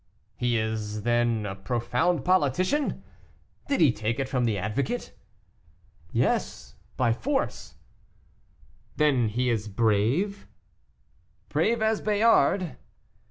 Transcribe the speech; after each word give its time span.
"He 0.35 0.57
is, 0.57 1.03
then, 1.03 1.45
a 1.45 1.53
profound 1.53 2.25
politician? 2.25 3.03
Did 3.67 3.81
he 3.81 3.91
take 3.91 4.19
it 4.19 4.27
from 4.27 4.45
the 4.45 4.57
advocate?" 4.57 5.13
"Yes, 6.11 6.73
by 6.97 7.13
force." 7.13 7.75
"Then 8.95 9.27
he 9.27 9.51
is 9.51 9.67
brave?" 9.67 10.47
"Brave 11.49 11.83
as 11.83 12.01
Bayard." 12.01 12.77